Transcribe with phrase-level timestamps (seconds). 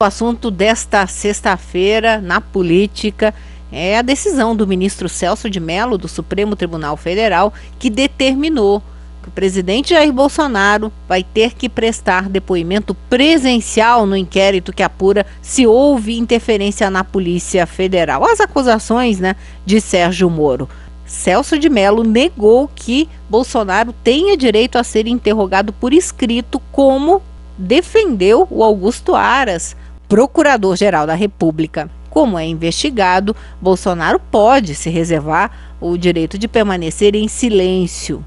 [0.00, 3.34] O assunto desta sexta-feira na política
[3.72, 8.80] é a decisão do ministro Celso de Mello do Supremo Tribunal Federal que determinou
[9.20, 15.26] que o presidente Jair Bolsonaro vai ter que prestar depoimento presencial no inquérito que apura
[15.42, 18.24] se houve interferência na Polícia Federal.
[18.24, 19.34] As acusações, né,
[19.66, 20.68] de Sérgio Moro.
[21.04, 27.20] Celso de Mello negou que Bolsonaro tenha direito a ser interrogado por escrito, como
[27.58, 29.74] defendeu o Augusto Aras
[30.08, 31.90] Procurador-Geral da República.
[32.08, 38.24] Como é investigado, Bolsonaro pode se reservar o direito de permanecer em silêncio.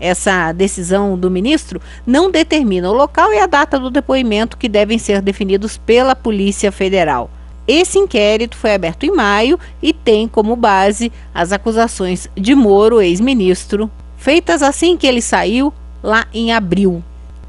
[0.00, 4.98] Essa decisão do ministro não determina o local e a data do depoimento que devem
[4.98, 7.30] ser definidos pela Polícia Federal.
[7.68, 13.90] Esse inquérito foi aberto em maio e tem como base as acusações de Moro, ex-ministro,
[14.16, 17.04] feitas assim que ele saiu lá em abril.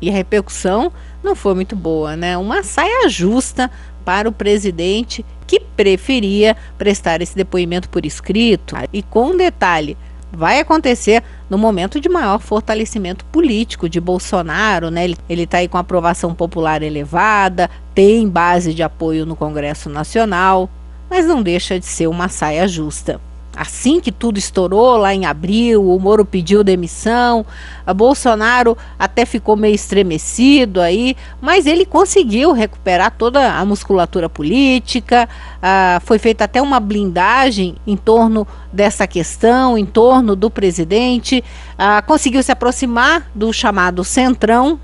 [0.00, 0.92] E a repercussão
[1.26, 2.38] não foi muito boa, né?
[2.38, 3.70] Uma saia justa
[4.04, 8.76] para o presidente que preferia prestar esse depoimento por escrito.
[8.92, 9.98] E com detalhe,
[10.32, 15.04] vai acontecer no momento de maior fortalecimento político de Bolsonaro, né?
[15.28, 20.70] Ele está aí com aprovação popular elevada, tem base de apoio no Congresso Nacional,
[21.10, 23.20] mas não deixa de ser uma saia justa
[23.56, 27.46] assim que tudo estourou lá em abril, o Moro pediu demissão,
[27.86, 35.26] a Bolsonaro até ficou meio estremecido aí, mas ele conseguiu recuperar toda a musculatura política,
[35.62, 41.42] ah, foi feita até uma blindagem em torno dessa questão, em torno do presidente,
[41.78, 44.78] ah, conseguiu se aproximar do chamado Centrão,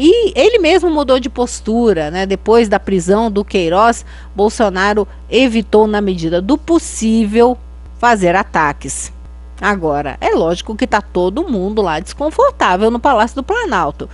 [0.00, 2.24] e ele mesmo mudou de postura, né?
[2.24, 7.58] Depois da prisão do Queiroz, Bolsonaro evitou, na medida do possível,
[7.98, 9.12] fazer ataques.
[9.60, 14.08] Agora, é lógico que está todo mundo lá desconfortável no Palácio do Planalto,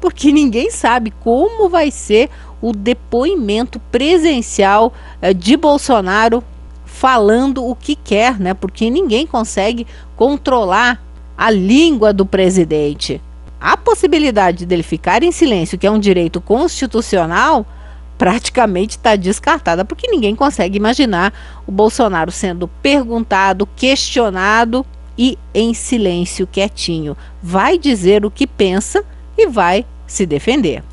[0.00, 2.28] porque ninguém sabe como vai ser
[2.60, 6.44] o depoimento presencial eh, de Bolsonaro
[6.84, 8.52] falando o que quer, né?
[8.54, 11.02] Porque ninguém consegue controlar
[11.36, 13.20] a língua do presidente.
[13.60, 17.66] A possibilidade dele ficar em silêncio, que é um direito constitucional,
[18.22, 21.32] praticamente está descartada, porque ninguém consegue imaginar
[21.66, 24.86] o Bolsonaro sendo perguntado, questionado
[25.18, 27.16] e em silêncio, quietinho.
[27.42, 29.04] Vai dizer o que pensa
[29.36, 30.84] e vai se defender.